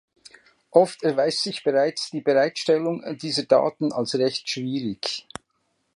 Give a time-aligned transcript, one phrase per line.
[0.71, 5.27] Oft erweist sich bereits die Bereitstellung dieser Daten als recht schwierig.